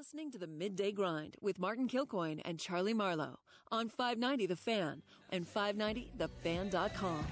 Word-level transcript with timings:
listening 0.00 0.30
to 0.30 0.38
the 0.38 0.46
Midday 0.46 0.90
Grind 0.92 1.36
with 1.42 1.58
Martin 1.58 1.86
Kilcoyne 1.86 2.40
and 2.46 2.58
Charlie 2.58 2.94
Marlowe 2.94 3.38
on 3.70 3.90
590 3.90 4.46
The 4.46 4.56
Fan 4.56 5.02
and 5.28 5.46
590thefan.com. 5.46 7.26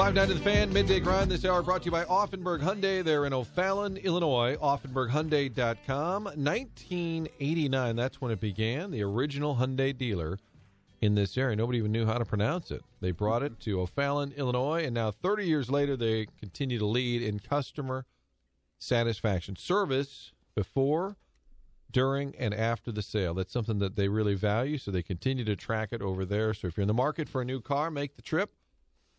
590 0.00 0.32
The 0.32 0.50
Fan, 0.50 0.72
Midday 0.72 0.98
Grind 0.98 1.30
this 1.30 1.44
hour 1.44 1.62
brought 1.62 1.82
to 1.82 1.84
you 1.84 1.90
by 1.90 2.04
Auffenberg 2.04 2.62
Hyundai. 2.62 3.04
They're 3.04 3.26
in 3.26 3.34
O'Fallon, 3.34 3.98
Illinois, 3.98 4.56
auffenberghyundai.com. 4.56 6.24
1989, 6.24 7.96
that's 7.96 8.18
when 8.18 8.32
it 8.32 8.40
began, 8.40 8.92
the 8.92 9.02
original 9.02 9.56
Hyundai 9.56 9.94
dealer 9.96 10.38
in 11.02 11.16
this 11.16 11.36
area. 11.36 11.54
Nobody 11.54 11.76
even 11.76 11.92
knew 11.92 12.06
how 12.06 12.16
to 12.16 12.24
pronounce 12.24 12.70
it. 12.70 12.82
They 13.02 13.10
brought 13.10 13.42
it 13.42 13.60
to 13.60 13.82
O'Fallon, 13.82 14.32
Illinois, 14.38 14.84
and 14.86 14.94
now 14.94 15.10
30 15.10 15.44
years 15.44 15.70
later, 15.70 15.98
they 15.98 16.28
continue 16.38 16.78
to 16.78 16.86
lead 16.86 17.20
in 17.20 17.38
customer 17.38 18.06
satisfaction. 18.78 19.54
Service 19.54 20.32
before, 20.54 21.18
during, 21.90 22.34
and 22.36 22.54
after 22.54 22.90
the 22.90 23.02
sale. 23.02 23.34
That's 23.34 23.52
something 23.52 23.80
that 23.80 23.96
they 23.96 24.08
really 24.08 24.34
value, 24.34 24.78
so 24.78 24.90
they 24.90 25.02
continue 25.02 25.44
to 25.44 25.56
track 25.56 25.90
it 25.92 26.00
over 26.00 26.24
there. 26.24 26.54
So 26.54 26.68
if 26.68 26.78
you're 26.78 26.82
in 26.84 26.88
the 26.88 26.94
market 26.94 27.28
for 27.28 27.42
a 27.42 27.44
new 27.44 27.60
car, 27.60 27.90
make 27.90 28.16
the 28.16 28.22
trip 28.22 28.54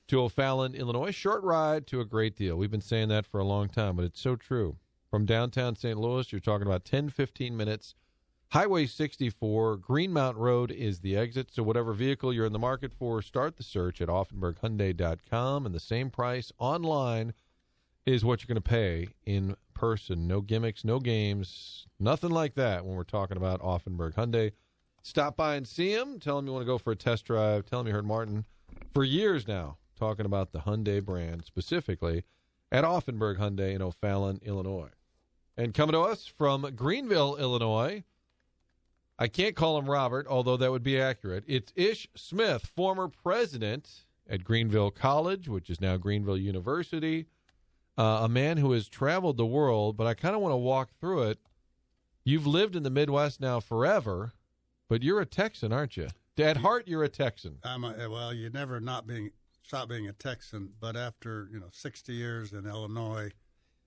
to 0.07 0.21
O'Fallon, 0.21 0.75
Illinois. 0.75 1.11
Short 1.11 1.43
ride 1.43 1.87
to 1.87 2.01
a 2.01 2.05
great 2.05 2.35
deal. 2.35 2.55
We've 2.55 2.71
been 2.71 2.81
saying 2.81 3.09
that 3.09 3.25
for 3.25 3.39
a 3.39 3.45
long 3.45 3.69
time, 3.69 3.95
but 3.95 4.05
it's 4.05 4.19
so 4.19 4.35
true. 4.35 4.77
From 5.09 5.25
downtown 5.25 5.75
St. 5.75 5.99
Louis, 5.99 6.31
you're 6.31 6.39
talking 6.39 6.67
about 6.67 6.85
10, 6.85 7.09
15 7.09 7.55
minutes. 7.55 7.95
Highway 8.51 8.85
64, 8.85 9.77
Greenmount 9.77 10.37
Road 10.37 10.71
is 10.71 10.99
the 10.99 11.15
exit. 11.15 11.49
So, 11.53 11.63
whatever 11.63 11.93
vehicle 11.93 12.33
you're 12.33 12.45
in 12.45 12.53
the 12.53 12.59
market 12.59 12.93
for, 12.93 13.21
start 13.21 13.55
the 13.55 13.63
search 13.63 14.01
at 14.01 14.09
AuffenbergHyundai.com. 14.09 15.65
And 15.65 15.73
the 15.73 15.79
same 15.79 16.09
price 16.09 16.51
online 16.57 17.33
is 18.05 18.25
what 18.25 18.41
you're 18.41 18.47
going 18.47 18.55
to 18.55 18.69
pay 18.69 19.09
in 19.25 19.55
person. 19.73 20.27
No 20.27 20.41
gimmicks, 20.41 20.83
no 20.83 20.99
games, 20.99 21.87
nothing 21.99 22.31
like 22.31 22.55
that 22.55 22.85
when 22.85 22.95
we're 22.95 23.03
talking 23.03 23.37
about 23.37 23.61
Auffenberg 23.61 24.15
Hyundai. 24.15 24.51
Stop 25.03 25.35
by 25.37 25.55
and 25.55 25.67
see 25.67 25.93
him. 25.93 26.19
Tell 26.19 26.37
him 26.37 26.45
you 26.45 26.53
want 26.53 26.63
to 26.63 26.71
go 26.71 26.77
for 26.77 26.91
a 26.91 26.95
test 26.95 27.25
drive. 27.25 27.65
Tell 27.65 27.79
him 27.79 27.87
you 27.87 27.93
heard 27.93 28.05
Martin 28.05 28.45
for 28.93 29.03
years 29.03 29.47
now 29.47 29.77
talking 30.01 30.25
about 30.25 30.51
the 30.51 30.61
Hyundai 30.61 31.05
brand 31.05 31.45
specifically 31.45 32.23
at 32.71 32.83
Auffenberg 32.83 33.37
Hyundai 33.37 33.75
in 33.75 33.83
O'Fallon, 33.83 34.39
Illinois. 34.43 34.89
And 35.55 35.75
coming 35.75 35.93
to 35.93 35.99
us 35.99 36.25
from 36.25 36.63
Greenville, 36.75 37.35
Illinois, 37.35 38.03
I 39.19 39.27
can't 39.27 39.55
call 39.55 39.77
him 39.77 39.87
Robert, 39.87 40.25
although 40.27 40.57
that 40.57 40.71
would 40.71 40.81
be 40.81 40.99
accurate. 40.99 41.43
It's 41.45 41.71
Ish 41.75 42.07
Smith, 42.15 42.65
former 42.75 43.09
president 43.09 44.05
at 44.27 44.43
Greenville 44.43 44.89
College, 44.89 45.47
which 45.47 45.69
is 45.69 45.79
now 45.79 45.97
Greenville 45.97 46.37
University, 46.37 47.27
uh, 47.95 48.21
a 48.23 48.29
man 48.29 48.57
who 48.57 48.71
has 48.71 48.89
traveled 48.89 49.37
the 49.37 49.45
world, 49.45 49.97
but 49.97 50.07
I 50.07 50.15
kind 50.15 50.33
of 50.33 50.41
want 50.41 50.53
to 50.53 50.57
walk 50.57 50.89
through 50.99 51.23
it. 51.23 51.37
You've 52.23 52.47
lived 52.47 52.75
in 52.75 52.81
the 52.81 52.89
Midwest 52.89 53.39
now 53.39 53.59
forever, 53.59 54.31
but 54.89 55.03
you're 55.03 55.21
a 55.21 55.27
Texan, 55.27 55.71
aren't 55.71 55.95
you? 55.95 56.07
At 56.39 56.57
heart, 56.57 56.87
you're 56.87 57.03
a 57.03 57.09
Texan. 57.09 57.59
I'm 57.63 57.83
a, 57.83 58.09
well, 58.09 58.33
you're 58.33 58.49
never 58.49 58.79
not 58.79 59.05
being 59.05 59.29
stop 59.63 59.89
being 59.89 60.07
a 60.07 60.13
Texan, 60.13 60.69
but 60.79 60.95
after 60.95 61.47
you 61.51 61.59
know 61.59 61.69
60 61.71 62.13
years 62.13 62.53
in 62.53 62.65
Illinois, 62.65 63.31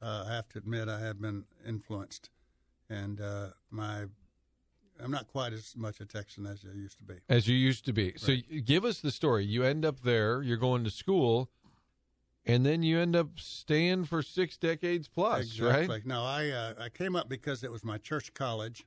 uh, 0.03 0.25
I 0.29 0.35
have 0.35 0.49
to 0.51 0.59
admit 0.59 0.89
I 0.89 1.01
have 1.01 1.21
been 1.21 1.45
influenced, 1.67 2.31
and 2.89 3.21
uh, 3.21 3.49
my 3.71 4.05
I'm 5.03 5.11
not 5.11 5.27
quite 5.29 5.53
as 5.53 5.75
much 5.77 6.01
a 6.01 6.07
Texan 6.07 6.47
as 6.47 6.65
I 6.65 6.75
used 6.77 6.99
to 6.99 7.05
be. 7.05 7.15
As 7.29 7.49
you 7.49 7.57
used 7.57 7.85
to 7.87 7.93
be. 7.93 8.07
Right. 8.07 8.21
So 8.21 8.37
give 8.65 8.85
us 8.85 9.01
the 9.01 9.11
story. 9.11 9.45
You 9.45 9.65
end 9.65 9.85
up 9.85 10.01
there. 10.01 10.43
You're 10.43 10.57
going 10.57 10.85
to 10.85 10.91
school. 10.91 11.51
And 12.47 12.65
then 12.65 12.83
you 12.83 12.99
end 12.99 13.17
up 13.17 13.41
staying 13.41 14.05
for 14.05 14.23
six 14.23 14.59
decades 14.59 15.09
plus, 15.09 15.47
exactly. 15.47 15.89
right? 15.89 16.07
No, 16.07 16.23
I 16.23 16.51
uh, 16.51 16.75
I 16.79 16.89
came 16.91 17.17
up 17.17 17.27
because 17.27 17.65
it 17.65 17.73
was 17.73 17.83
my 17.83 17.97
church 17.97 18.35
college, 18.35 18.85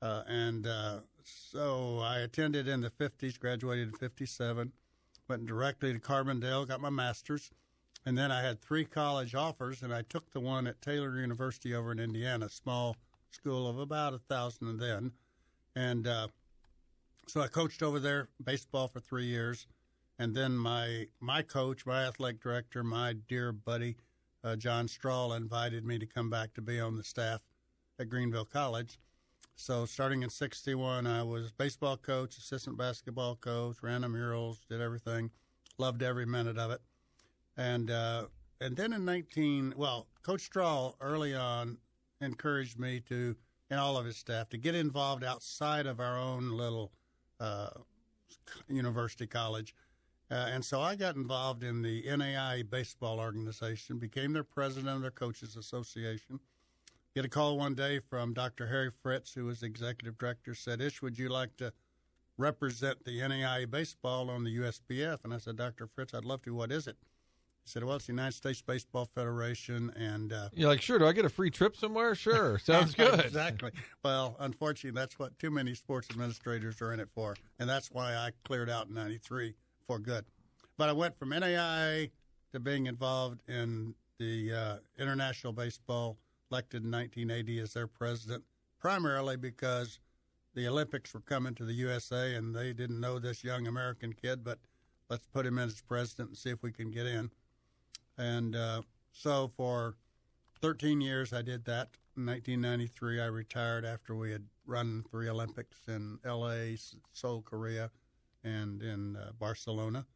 uh, 0.00 0.22
and 0.28 0.64
uh, 0.68 1.00
so 1.24 1.98
I 1.98 2.20
attended 2.20 2.68
in 2.68 2.80
the 2.80 2.90
50s, 2.90 3.36
graduated 3.36 3.88
in 3.88 3.94
57, 3.94 4.70
went 5.30 5.46
directly 5.46 5.92
to 5.92 6.00
Carbondale, 6.00 6.66
got 6.66 6.80
my 6.80 6.90
master's, 6.90 7.52
and 8.04 8.18
then 8.18 8.32
I 8.32 8.42
had 8.42 8.60
three 8.60 8.84
college 8.84 9.36
offers, 9.36 9.80
and 9.80 9.94
I 9.94 10.02
took 10.02 10.28
the 10.32 10.40
one 10.40 10.66
at 10.66 10.82
Taylor 10.82 11.20
University 11.20 11.72
over 11.72 11.92
in 11.92 12.00
Indiana, 12.00 12.48
small 12.48 12.96
school 13.30 13.68
of 13.68 13.78
about 13.78 14.12
a 14.12 14.18
thousand 14.18 14.78
then, 14.78 15.12
and 15.76 16.08
uh, 16.08 16.26
so 17.28 17.40
I 17.40 17.46
coached 17.46 17.80
over 17.80 18.00
there 18.00 18.26
baseball 18.42 18.88
for 18.88 18.98
three 18.98 19.26
years, 19.26 19.68
and 20.18 20.34
then 20.34 20.56
my 20.58 21.06
my 21.20 21.42
coach, 21.42 21.86
my 21.86 22.06
athletic 22.06 22.40
director, 22.40 22.82
my 22.82 23.12
dear 23.28 23.52
buddy 23.52 23.96
uh, 24.42 24.56
John 24.56 24.88
Strahl 24.88 25.34
invited 25.34 25.84
me 25.84 25.96
to 26.00 26.06
come 26.06 26.28
back 26.28 26.54
to 26.54 26.60
be 26.60 26.80
on 26.80 26.96
the 26.96 27.04
staff 27.04 27.40
at 28.00 28.08
Greenville 28.08 28.46
College 28.46 28.98
so 29.60 29.84
starting 29.84 30.22
in 30.22 30.30
'61, 30.30 31.06
I 31.06 31.22
was 31.22 31.52
baseball 31.52 31.96
coach, 31.96 32.38
assistant 32.38 32.78
basketball 32.78 33.36
coach, 33.36 33.76
ran 33.82 34.00
the 34.00 34.08
murals, 34.08 34.60
did 34.68 34.80
everything, 34.80 35.30
loved 35.78 36.02
every 36.02 36.26
minute 36.26 36.58
of 36.58 36.70
it, 36.70 36.80
and 37.56 37.90
uh, 37.90 38.26
and 38.60 38.76
then 38.76 38.92
in 38.92 39.04
19, 39.04 39.74
well, 39.76 40.06
Coach 40.22 40.42
Strahl 40.42 40.96
early 41.00 41.34
on 41.34 41.78
encouraged 42.20 42.78
me 42.78 43.00
to, 43.08 43.34
and 43.70 43.80
all 43.80 43.96
of 43.96 44.04
his 44.04 44.16
staff, 44.16 44.48
to 44.50 44.58
get 44.58 44.74
involved 44.74 45.24
outside 45.24 45.86
of 45.86 46.00
our 46.00 46.18
own 46.18 46.50
little 46.50 46.92
uh, 47.38 47.70
university 48.68 49.26
college. 49.26 49.74
Uh, 50.30 50.48
and 50.52 50.64
so 50.64 50.80
I 50.80 50.94
got 50.94 51.16
involved 51.16 51.64
in 51.64 51.82
the 51.82 52.04
NAI 52.16 52.62
baseball 52.62 53.18
organization, 53.18 53.98
became 53.98 54.32
their 54.32 54.44
president 54.44 54.94
of 54.94 55.02
their 55.02 55.10
coaches 55.10 55.56
association, 55.56 56.38
get 57.14 57.24
a 57.24 57.28
call 57.28 57.58
one 57.58 57.74
day 57.74 57.98
from 57.98 58.32
Dr. 58.32 58.66
Harry 58.66 58.90
Fritz, 59.02 59.32
who 59.32 59.46
was 59.46 59.60
the 59.60 59.66
executive 59.66 60.16
director, 60.18 60.54
said, 60.54 60.80
Ish, 60.80 61.02
would 61.02 61.18
you 61.18 61.28
like 61.28 61.56
to 61.56 61.72
represent 62.38 63.04
the 63.04 63.20
NAIA 63.20 63.70
baseball 63.70 64.30
on 64.30 64.44
the 64.44 64.56
USBF? 64.58 65.18
And 65.24 65.34
I 65.34 65.38
said, 65.38 65.56
Dr. 65.56 65.86
Fritz, 65.86 66.14
I'd 66.14 66.24
love 66.24 66.42
to. 66.42 66.54
What 66.54 66.72
is 66.72 66.86
it? 66.86 66.96
He 67.64 67.68
said, 67.68 67.84
well, 67.84 67.96
it's 67.96 68.06
the 68.06 68.12
United 68.12 68.34
States 68.34 68.62
Baseball 68.62 69.06
Federation. 69.14 69.92
And 69.96 70.32
uh, 70.32 70.48
you're 70.54 70.68
like, 70.68 70.80
sure, 70.80 70.98
do 70.98 71.06
I 71.06 71.12
get 71.12 71.24
a 71.24 71.28
free 71.28 71.50
trip 71.50 71.76
somewhere? 71.76 72.14
Sure. 72.14 72.58
Sounds 72.64 72.94
good. 72.94 73.20
exactly. 73.20 73.70
Well, 74.02 74.36
unfortunately, 74.38 74.98
that's 74.98 75.18
what 75.18 75.38
too 75.38 75.50
many 75.50 75.74
sports 75.74 76.08
administrators 76.10 76.80
are 76.80 76.92
in 76.94 77.00
it 77.00 77.08
for. 77.14 77.36
And 77.58 77.68
that's 77.68 77.90
why 77.90 78.14
I 78.14 78.30
cleared 78.44 78.70
out 78.70 78.88
in 78.88 78.94
93 78.94 79.54
for 79.86 79.98
good. 79.98 80.24
But 80.78 80.88
I 80.88 80.92
went 80.92 81.18
from 81.18 81.30
NAIA 81.30 82.10
to 82.52 82.60
being 82.60 82.86
involved 82.86 83.42
in 83.48 83.94
the 84.18 84.52
uh, 84.52 84.76
international 84.98 85.52
baseball– 85.52 86.16
elected 86.50 86.84
in 86.84 86.90
1980 86.90 87.60
as 87.60 87.72
their 87.72 87.86
president, 87.86 88.44
primarily 88.78 89.36
because 89.36 90.00
the 90.54 90.66
Olympics 90.66 91.14
were 91.14 91.20
coming 91.20 91.54
to 91.54 91.64
the 91.64 91.74
USA 91.74 92.34
and 92.34 92.54
they 92.54 92.72
didn't 92.72 93.00
know 93.00 93.18
this 93.18 93.44
young 93.44 93.66
American 93.66 94.12
kid, 94.12 94.42
but 94.42 94.58
let's 95.08 95.26
put 95.26 95.46
him 95.46 95.58
in 95.58 95.68
as 95.68 95.80
president 95.80 96.30
and 96.30 96.38
see 96.38 96.50
if 96.50 96.62
we 96.62 96.72
can 96.72 96.90
get 96.90 97.06
in. 97.06 97.30
And 98.18 98.56
uh, 98.56 98.82
so 99.12 99.50
for 99.56 99.96
13 100.60 101.00
years, 101.00 101.32
I 101.32 101.42
did 101.42 101.64
that. 101.66 101.88
In 102.16 102.26
1993, 102.26 103.20
I 103.20 103.26
retired 103.26 103.84
after 103.84 104.14
we 104.14 104.32
had 104.32 104.44
run 104.66 105.04
three 105.10 105.28
Olympics 105.28 105.78
in 105.88 106.18
LA, 106.24 106.76
Seoul, 107.12 107.42
Korea, 107.42 107.90
and 108.44 108.82
in 108.82 109.16
uh, 109.16 109.30
Barcelona. 109.38 110.06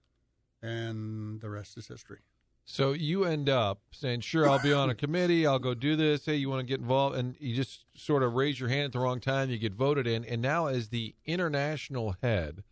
And 0.62 1.40
the 1.40 1.50
rest 1.50 1.76
is 1.78 1.86
history. 1.86 2.18
So 2.66 2.92
you 2.92 3.24
end 3.24 3.48
up 3.48 3.80
saying, 3.90 4.20
"Sure, 4.20 4.48
I'll 4.48 4.58
be 4.62 4.72
on 4.72 4.88
a 4.88 4.94
committee. 4.94 5.46
I'll 5.46 5.58
go 5.58 5.74
do 5.74 5.96
this. 5.96 6.24
Hey, 6.24 6.36
you 6.36 6.48
want 6.48 6.60
to 6.60 6.66
get 6.66 6.80
involved?" 6.80 7.16
And 7.16 7.36
you 7.38 7.54
just 7.54 7.84
sort 7.94 8.22
of 8.22 8.32
raise 8.34 8.58
your 8.58 8.70
hand 8.70 8.86
at 8.86 8.92
the 8.92 9.00
wrong 9.00 9.20
time. 9.20 9.50
You 9.50 9.58
get 9.58 9.74
voted 9.74 10.06
in, 10.06 10.24
and 10.24 10.40
now 10.40 10.66
as 10.66 10.88
the 10.88 11.14
international 11.26 12.16
head, 12.22 12.64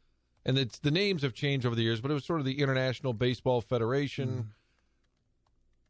and 0.47 0.57
it's 0.57 0.79
the 0.79 0.91
names 0.91 1.23
have 1.23 1.35
changed 1.35 1.67
over 1.67 1.77
the 1.77 1.83
years, 1.83 2.01
but 2.01 2.11
it 2.11 2.15
was 2.15 2.25
sort 2.25 2.41
of 2.41 2.47
the 2.47 2.61
International 2.61 3.13
Baseball 3.13 3.61
Federation. 3.61 4.29
Mm. 4.29 4.47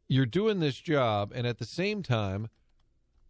You're 0.09 0.25
doing 0.25 0.59
this 0.59 0.75
job, 0.75 1.31
and 1.33 1.47
at 1.47 1.57
the 1.57 1.65
same 1.65 2.03
time, 2.03 2.49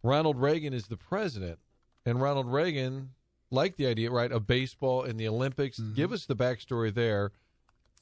Ronald 0.02 0.40
Reagan 0.40 0.74
is 0.74 0.88
the 0.88 0.96
president, 0.96 1.60
and 2.04 2.20
Ronald 2.20 2.52
Reagan 2.52 3.10
liked 3.50 3.76
the 3.76 3.86
idea, 3.86 4.10
right, 4.10 4.32
of 4.32 4.46
baseball 4.46 5.04
in 5.04 5.16
the 5.16 5.28
Olympics. 5.28 5.78
Mm-hmm. 5.78 5.94
Give 5.94 6.12
us 6.12 6.26
the 6.26 6.36
backstory 6.36 6.92
there 6.92 7.30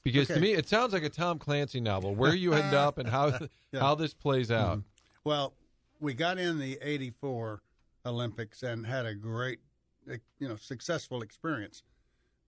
because 0.02 0.30
okay. 0.30 0.38
to 0.38 0.40
me, 0.40 0.52
it 0.54 0.68
sounds 0.68 0.92
like 0.92 1.02
a 1.02 1.08
Tom 1.08 1.38
Clancy 1.38 1.80
novel, 1.80 2.14
where 2.14 2.34
you 2.34 2.54
end 2.54 2.74
up 2.74 2.98
and 2.98 3.08
how 3.08 3.26
yeah. 3.72 3.80
how 3.80 3.94
this 3.94 4.14
plays 4.14 4.50
out. 4.50 4.78
Mm-hmm. 4.78 5.28
Well, 5.28 5.54
we 6.00 6.14
got 6.14 6.38
in 6.38 6.58
the 6.58 6.78
'84 6.82 7.62
Olympics 8.06 8.62
and 8.62 8.86
had 8.86 9.06
a 9.06 9.14
great, 9.14 9.60
you 10.06 10.48
know, 10.48 10.56
successful 10.56 11.22
experience, 11.22 11.82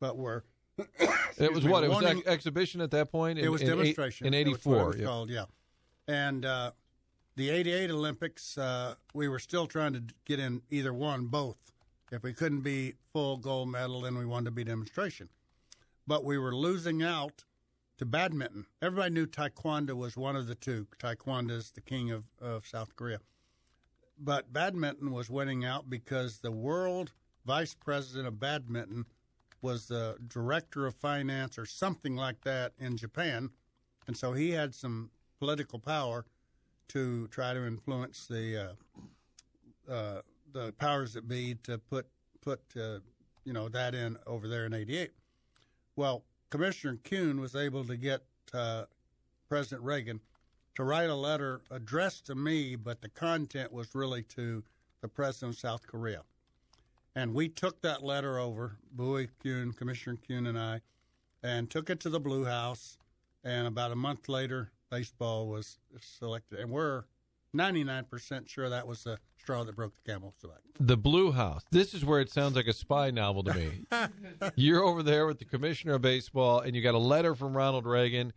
but 0.00 0.16
we're 0.16 0.42
it 1.38 1.52
was 1.52 1.64
what 1.64 1.84
it 1.84 1.90
was 1.90 2.04
ex- 2.04 2.26
exhibition 2.26 2.80
at 2.80 2.90
that 2.90 3.12
point. 3.12 3.38
In, 3.38 3.44
it 3.44 3.48
was 3.48 3.62
in 3.62 3.68
demonstration 3.68 4.26
in 4.26 4.34
'84. 4.34 4.96
Yeah. 4.96 5.04
Called 5.04 5.30
yeah, 5.30 5.44
and 6.08 6.44
uh, 6.44 6.72
the 7.36 7.50
88 7.50 7.90
Olympics, 7.90 8.58
uh, 8.58 8.94
we 9.12 9.28
were 9.28 9.38
still 9.38 9.66
trying 9.66 9.92
to 9.92 10.02
get 10.24 10.38
in 10.38 10.62
either 10.70 10.92
one, 10.92 11.26
both. 11.26 11.56
If 12.12 12.22
we 12.22 12.32
couldn't 12.32 12.60
be 12.60 12.94
full 13.12 13.38
gold 13.38 13.68
medal, 13.70 14.02
then 14.02 14.16
we 14.16 14.24
wanted 14.24 14.46
to 14.46 14.50
be 14.52 14.62
demonstration. 14.62 15.28
But 16.06 16.24
we 16.24 16.38
were 16.38 16.54
losing 16.54 17.02
out 17.02 17.44
to 17.98 18.04
badminton. 18.04 18.66
Everybody 18.82 19.14
knew 19.14 19.26
taekwondo 19.26 19.94
was 19.94 20.16
one 20.16 20.36
of 20.36 20.46
the 20.46 20.54
two. 20.54 20.86
Taekwondo 20.98 21.52
is 21.52 21.70
the 21.70 21.80
king 21.80 22.10
of, 22.10 22.24
of 22.40 22.66
South 22.66 22.94
Korea. 22.96 23.20
But 24.18 24.52
badminton 24.52 25.12
was 25.12 25.30
winning 25.30 25.64
out 25.64 25.88
because 25.88 26.38
the 26.38 26.52
world 26.52 27.12
vice 27.46 27.74
president 27.74 28.26
of 28.26 28.40
badminton 28.40 29.06
was 29.62 29.88
the 29.88 30.16
director 30.28 30.86
of 30.86 30.94
finance 30.94 31.58
or 31.58 31.66
something 31.66 32.16
like 32.16 32.42
that 32.44 32.72
in 32.78 32.96
Japan. 32.96 33.50
And 34.06 34.16
so 34.16 34.32
he 34.32 34.50
had 34.50 34.74
some 34.74 35.10
political 35.38 35.78
power 35.78 36.26
to 36.88 37.26
try 37.28 37.54
to 37.54 37.66
influence 37.66 38.26
the 38.26 38.76
uh, 39.88 39.92
uh, 39.92 40.20
the 40.52 40.72
powers 40.72 41.14
that 41.14 41.26
be 41.26 41.54
to 41.62 41.78
put 41.78 42.06
put 42.42 42.60
uh, 42.76 42.98
you 43.44 43.52
know 43.52 43.68
that 43.70 43.94
in 43.94 44.18
over 44.26 44.48
there 44.48 44.66
in 44.66 44.74
'88. 44.74 45.10
Well, 45.96 46.24
Commissioner 46.50 46.98
Kuhn 47.04 47.40
was 47.40 47.54
able 47.54 47.84
to 47.84 47.96
get 47.96 48.22
uh, 48.52 48.84
President 49.48 49.82
Reagan 49.82 50.20
to 50.74 50.84
write 50.84 51.08
a 51.08 51.14
letter 51.14 51.60
addressed 51.70 52.26
to 52.26 52.34
me, 52.34 52.74
but 52.74 53.00
the 53.00 53.08
content 53.08 53.72
was 53.72 53.94
really 53.94 54.22
to 54.22 54.62
the 55.00 55.08
president 55.08 55.54
of 55.54 55.60
South 55.60 55.86
Korea. 55.86 56.22
And 57.14 57.32
we 57.32 57.48
took 57.48 57.80
that 57.82 58.02
letter 58.02 58.38
over, 58.38 58.76
Bowie 58.92 59.28
Kuhn, 59.40 59.72
Commissioner 59.72 60.16
Kuhn, 60.26 60.46
and 60.46 60.58
I, 60.58 60.80
and 61.44 61.70
took 61.70 61.90
it 61.90 62.00
to 62.00 62.08
the 62.08 62.18
Blue 62.18 62.44
House. 62.44 62.98
And 63.44 63.68
about 63.68 63.92
a 63.92 63.96
month 63.96 64.28
later, 64.28 64.72
baseball 64.90 65.46
was 65.46 65.78
selected. 66.00 66.58
And 66.58 66.70
we're 66.70 67.04
99% 67.54 68.48
sure 68.48 68.68
that 68.68 68.86
was 68.86 69.04
the 69.04 69.18
straw 69.44 69.62
that 69.62 69.76
broke 69.76 69.92
the 69.94 70.10
camel's 70.10 70.34
back. 70.42 70.62
The 70.80 70.96
Blue 70.96 71.30
House. 71.32 71.62
This 71.70 71.92
is 71.92 72.02
where 72.02 72.18
it 72.20 72.30
sounds 72.30 72.56
like 72.56 72.66
a 72.66 72.72
spy 72.72 73.10
novel 73.10 73.44
to 73.44 73.52
me. 73.52 73.84
You're 74.56 74.82
over 74.82 75.02
there 75.02 75.26
with 75.26 75.38
the 75.38 75.44
commissioner 75.44 75.94
of 75.94 76.02
baseball, 76.02 76.60
and 76.60 76.74
you 76.74 76.80
got 76.80 76.94
a 76.94 76.98
letter 76.98 77.34
from 77.34 77.54
Ronald 77.54 77.84
Reagan. 77.84 78.32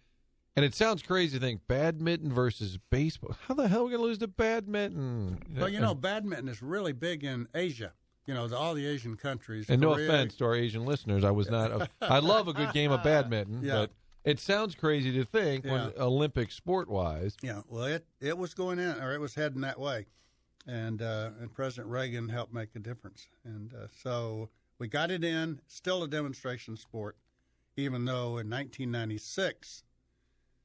And 0.58 0.66
it 0.66 0.76
sounds 0.76 1.02
crazy 1.02 1.40
to 1.40 1.46
think 1.46 1.62
badminton 1.68 2.34
versus 2.34 2.78
baseball. 2.90 3.38
How 3.48 3.54
the 3.54 3.68
hell 3.70 3.82
are 3.82 3.86
we 3.86 3.92
going 3.92 4.02
to 4.02 4.08
lose 4.08 4.18
to 4.18 4.28
badminton? 4.28 5.42
Well, 5.56 5.70
you 5.70 5.80
know, 5.80 5.94
badminton 5.96 6.50
is 6.50 6.62
really 6.62 6.92
big 6.94 7.24
in 7.24 7.48
Asia. 7.56 7.94
You 8.26 8.34
know, 8.34 8.48
the, 8.50 8.58
all 8.58 8.74
the 8.74 8.86
Asian 8.86 9.16
countries. 9.16 9.70
And 9.70 9.80
no 9.80 9.94
offense 9.94 10.36
to 10.38 10.46
our 10.46 10.56
Asian 10.56 10.84
listeners, 10.86 11.24
I 11.24 11.32
was 11.32 11.50
not. 11.50 11.72
A, 11.72 11.90
I 12.02 12.20
love 12.20 12.50
a 12.50 12.54
good 12.54 12.74
game 12.74 12.92
of 12.92 13.02
badminton, 13.02 13.62
Yeah. 13.64 13.74
but 13.76 13.92
it 14.26 14.40
sounds 14.42 14.76
crazy 14.76 15.14
to 15.14 15.24
think 15.24 15.64
when 15.64 15.94
Olympic 15.98 16.52
sport 16.52 16.90
wise. 16.90 17.38
Yeah, 17.42 17.62
well, 17.70 17.86
it 17.86 18.06
it 18.20 18.38
was 18.38 18.54
going 18.54 18.80
in, 18.80 19.00
or 19.00 19.14
it 19.14 19.22
was 19.22 19.36
heading 19.36 19.62
that 19.62 19.80
way, 19.80 20.08
and 20.68 21.02
uh, 21.02 21.30
and 21.40 21.54
President 21.54 21.88
Reagan 21.88 22.30
helped 22.30 22.54
make 22.54 22.70
a 22.76 22.80
difference, 22.80 23.28
and 23.46 23.74
uh, 23.74 23.88
so 24.04 24.50
we 24.80 24.88
got 24.88 25.12
it 25.12 25.24
in. 25.24 25.60
Still 25.68 26.04
a 26.04 26.08
demonstration 26.08 26.76
sport, 26.76 27.16
even 27.78 28.06
though 28.06 28.38
in 28.38 28.50
1996 28.50 29.84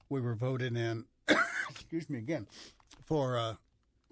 we 0.08 0.20
were 0.20 0.34
voted 0.34 0.76
in. 0.76 1.04
excuse 1.70 2.10
me 2.10 2.18
again, 2.18 2.46
for 3.04 3.36
a 3.36 3.58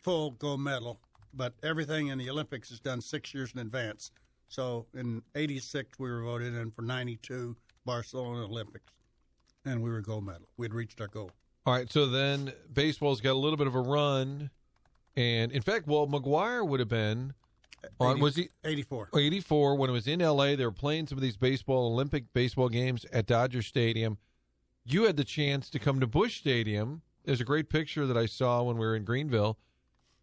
full 0.01 0.31
gold 0.33 0.61
medal, 0.61 1.01
but 1.35 1.55
everything 1.63 2.09
in 2.09 2.19
the 2.19 2.31
Olympics 2.31 2.71
is 2.71 2.81
done 2.81 3.01
six 3.01 3.35
years 3.35 3.53
in 3.53 3.61
advance. 3.61 4.13
So 4.49 4.87
in 4.95 5.23
'86 5.35 5.99
we 5.99 6.11
were 6.11 6.23
voted 6.23 6.55
in 6.55 6.71
for 6.71 6.83
'92 6.83 7.57
Barcelona 7.85 8.45
Olympics, 8.45 8.93
and 9.65 9.83
we 9.83 9.91
were 9.91 10.01
gold 10.01 10.25
medal. 10.25 10.49
We'd 10.57 10.75
reached 10.75 11.01
our 11.01 11.09
goal. 11.09 11.31
All 11.67 11.75
right, 11.75 11.91
so 11.91 12.07
then 12.07 12.53
baseball's 12.73 13.21
got 13.21 13.33
a 13.33 13.39
little 13.39 13.59
bit 13.59 13.67
of 13.67 13.75
a 13.75 13.81
run, 13.81 14.51
and 15.17 15.53
in 15.53 15.63
fact, 15.63 15.87
well, 15.87 16.07
McGwire 16.07 16.67
would 16.67 16.81
have 16.81 16.89
been 16.89 17.35
on. 17.99 18.17
80 18.17 18.23
Was 18.23 18.37
he 18.37 18.49
84? 18.65 19.09
84 19.17 19.77
when 19.77 19.91
it 19.91 19.93
was 19.93 20.07
in 20.07 20.21
LA. 20.21 20.57
They 20.57 20.65
were 20.65 20.73
playing 20.73 21.07
some 21.07 21.19
of 21.19 21.23
these 21.23 21.37
baseball 21.37 21.93
Olympic 21.93 22.33
baseball 22.33 22.69
games 22.69 23.05
at 23.13 23.27
Dodger 23.27 23.63
Stadium. 23.63 24.19
You 24.85 25.05
had 25.05 25.17
the 25.17 25.25
chance 25.25 25.71
to 25.71 25.79
come 25.79 26.01
to 26.01 26.07
Busch 26.07 26.39
Stadium. 26.39 27.03
There's 27.25 27.41
a 27.41 27.45
great 27.45 27.69
picture 27.69 28.07
that 28.07 28.17
I 28.17 28.27
saw 28.27 28.63
when 28.63 28.77
we 28.77 28.87
were 28.87 28.97
in 28.97 29.05
Greenville 29.05 29.59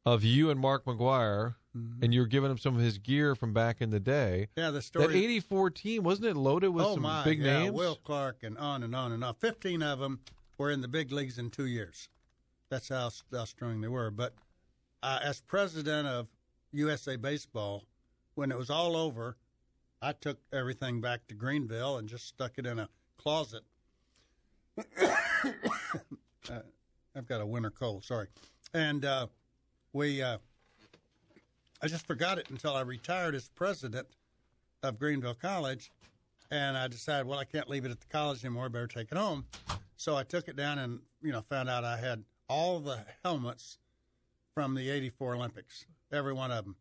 of 0.06 0.24
you 0.24 0.50
and 0.50 0.60
Mark 0.60 0.86
McGwire, 0.86 1.56
mm-hmm. 1.76 2.04
and 2.04 2.14
you 2.14 2.22
were 2.22 2.28
giving 2.28 2.50
him 2.50 2.58
some 2.58 2.76
of 2.76 2.82
his 2.82 2.98
gear 2.98 3.36
from 3.36 3.54
back 3.54 3.82
in 3.82 3.90
the 3.90 4.00
day. 4.00 4.48
Yeah, 4.56 4.72
the 4.72 4.82
story 4.82 5.08
That 5.08 5.16
84 5.16 5.70
team 5.72 6.04
wasn't 6.04 6.28
it 6.28 6.38
loaded 6.38 6.70
with 6.70 6.86
oh 6.86 6.94
some 6.94 7.04
my, 7.04 7.24
big 7.24 7.40
yeah, 7.40 7.60
names? 7.60 7.74
Will 7.74 7.96
Clark 7.96 8.38
and 8.44 8.58
on 8.58 8.84
and 8.84 8.96
on 8.96 9.12
and 9.12 9.24
on. 9.24 9.36
Fifteen 9.36 9.84
of 9.84 10.00
them 10.00 10.20
were 10.58 10.72
in 10.72 10.82
the 10.82 10.88
big 10.88 11.12
leagues 11.12 11.38
in 11.38 11.50
two 11.50 11.66
years. 11.66 12.10
That's 12.70 12.90
how, 12.90 13.12
how 13.32 13.46
strong 13.46 13.82
they 13.82 13.88
were. 13.88 14.12
But 14.12 14.34
uh, 15.04 15.20
as 15.24 15.42
president 15.42 16.08
of 16.08 16.28
USA 16.72 17.16
Baseball, 17.16 17.84
when 18.36 18.52
it 18.52 18.58
was 18.58 18.70
all 18.70 18.96
over, 18.96 19.38
I 20.02 20.12
took 20.12 20.38
everything 20.54 21.02
back 21.02 21.28
to 21.28 21.34
Greenville 21.34 21.98
and 21.98 22.08
just 22.08 22.28
stuck 22.28 22.54
it 22.58 22.66
in 22.66 22.80
a 22.80 22.90
closet. 23.18 23.64
uh, 25.02 26.60
I've 27.16 27.28
got 27.28 27.42
a 27.42 27.46
winter 27.46 27.72
cold, 27.72 28.04
sorry. 28.04 28.28
And 28.74 29.06
uh, 29.06 29.28
we, 29.94 30.22
uh, 30.22 30.38
I 31.82 31.88
just 31.88 32.06
forgot 32.06 32.38
it 32.38 32.50
until 32.50 32.74
I 32.76 32.82
retired 32.82 33.34
as 33.34 33.50
president 33.50 34.08
of 34.84 35.00
Greenville 35.00 35.34
College. 35.34 35.92
And 36.52 36.78
I 36.78 36.88
decided, 36.88 37.28
well, 37.28 37.40
I 37.40 37.44
can't 37.44 37.70
leave 37.70 37.86
it 37.86 37.92
at 37.92 38.00
the 38.00 38.08
college 38.08 38.46
anymore. 38.46 38.66
I 38.66 38.68
better 38.70 38.88
take 38.88 39.12
it 39.12 39.18
home. 39.18 39.46
So 39.98 40.16
I 40.16 40.24
took 40.24 40.48
it 40.48 40.56
down 40.56 40.80
and, 40.80 41.00
you 41.22 41.32
know, 41.32 41.42
found 41.42 41.70
out 41.70 41.84
I 41.84 41.98
had 41.98 42.24
all 42.48 42.80
the 42.80 43.04
helmets 43.24 43.80
from 44.58 44.74
the 44.74 44.90
84 44.90 45.36
Olympics, 45.36 45.86
every 46.12 46.34
one 46.34 46.50
of 46.50 46.66
them. 46.66 46.76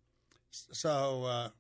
So 0.50 1.24
uh, 1.24 1.50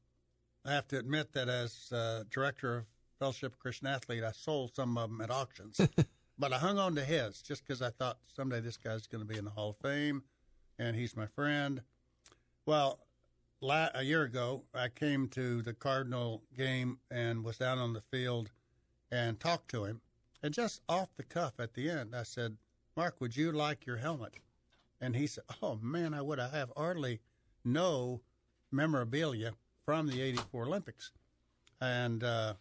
I 0.64 0.72
have 0.72 0.88
to 0.88 0.98
admit 0.98 1.34
that 1.34 1.50
as 1.50 1.92
uh, 1.92 2.24
director 2.30 2.78
of 2.78 2.84
Fellowship 3.18 3.52
of 3.52 3.58
Christian 3.58 3.88
Athlete, 3.88 4.24
I 4.24 4.32
sold 4.32 4.74
some 4.74 4.96
of 4.96 5.10
them 5.10 5.20
at 5.20 5.30
auctions. 5.30 5.78
but 6.38 6.54
I 6.54 6.56
hung 6.56 6.78
on 6.78 6.94
to 6.94 7.04
his 7.04 7.42
just 7.42 7.66
because 7.66 7.82
I 7.82 7.90
thought 7.90 8.16
someday 8.34 8.60
this 8.60 8.78
guy's 8.78 9.06
going 9.06 9.22
to 9.22 9.28
be 9.28 9.36
in 9.36 9.44
the 9.44 9.50
Hall 9.50 9.68
of 9.68 9.76
Fame 9.76 10.22
and 10.78 10.96
he's 10.96 11.14
my 11.18 11.26
friend. 11.26 11.82
Well, 12.64 12.98
la- 13.60 13.90
a 13.94 14.02
year 14.02 14.22
ago, 14.22 14.62
I 14.72 14.88
came 14.88 15.28
to 15.28 15.60
the 15.60 15.74
Cardinal 15.74 16.44
game 16.56 16.98
and 17.10 17.44
was 17.44 17.58
down 17.58 17.76
on 17.76 17.92
the 17.92 18.00
field 18.00 18.50
and 19.12 19.38
talked 19.38 19.70
to 19.72 19.84
him. 19.84 20.00
And 20.42 20.54
just 20.54 20.80
off 20.88 21.10
the 21.18 21.24
cuff 21.24 21.60
at 21.60 21.74
the 21.74 21.90
end, 21.90 22.16
I 22.16 22.22
said, 22.22 22.56
Mark, 22.96 23.20
would 23.20 23.36
you 23.36 23.52
like 23.52 23.84
your 23.84 23.98
helmet? 23.98 24.32
And 25.00 25.14
he 25.14 25.26
said, 25.26 25.44
Oh, 25.62 25.78
man, 25.82 26.14
I 26.14 26.22
would. 26.22 26.38
Have 26.38 26.72
hardly 26.76 27.20
no 27.64 28.20
memorabilia 28.72 29.52
from 29.84 30.06
the 30.06 30.20
84 30.22 30.64
Olympics. 30.66 31.12
And 31.80 32.24
uh, 32.24 32.54